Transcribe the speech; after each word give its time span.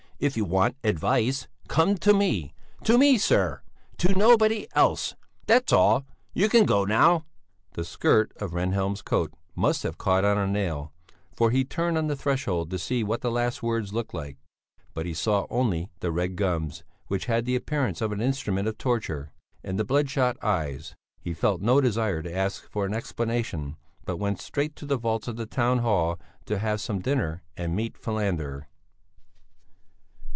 If 0.21 0.37
you 0.37 0.45
want 0.45 0.77
advice, 0.83 1.47
come 1.67 1.97
to 1.97 2.13
me! 2.13 2.53
To 2.83 2.99
me, 2.99 3.17
sir! 3.17 3.63
To 3.97 4.13
nobody 4.13 4.67
else! 4.75 5.15
That's 5.47 5.73
all! 5.73 6.05
You 6.31 6.47
can 6.47 6.67
go 6.67 6.85
now!" 6.85 7.25
The 7.73 7.83
skirt 7.83 8.31
of 8.35 8.51
Rehnhjelm's 8.53 9.01
coat 9.01 9.33
must 9.55 9.81
have 9.81 9.97
caught 9.97 10.23
on 10.23 10.37
a 10.37 10.45
nail, 10.45 10.93
for 11.35 11.49
he 11.49 11.65
turned 11.65 11.97
on 11.97 12.05
the 12.05 12.15
threshold 12.15 12.69
to 12.69 12.77
see 12.77 13.03
what 13.03 13.21
the 13.21 13.31
last 13.31 13.63
words 13.63 13.93
looked 13.93 14.13
like; 14.13 14.37
but 14.93 15.07
he 15.07 15.15
saw 15.15 15.47
only 15.49 15.89
the 16.01 16.11
red 16.11 16.35
gums, 16.35 16.83
which 17.07 17.25
had 17.25 17.45
the 17.45 17.55
appearance 17.55 17.99
of 17.99 18.11
an 18.11 18.21
instrument 18.21 18.67
of 18.67 18.77
torture, 18.77 19.31
and 19.63 19.79
the 19.79 19.83
bloodshot 19.83 20.37
eyes; 20.43 20.93
he 21.19 21.33
felt 21.33 21.61
no 21.61 21.81
desire 21.81 22.21
to 22.21 22.31
ask 22.31 22.69
for 22.69 22.85
an 22.85 22.93
explanation, 22.93 23.75
but 24.05 24.17
went 24.17 24.39
straight 24.39 24.75
to 24.75 24.85
the 24.85 24.97
vaults 24.97 25.27
of 25.27 25.35
the 25.35 25.47
town 25.47 25.79
hall 25.79 26.19
to 26.45 26.59
have 26.59 26.79
some 26.79 26.99
dinner 26.99 27.41
and 27.57 27.75
meet 27.75 27.97
Falander. 27.97 28.67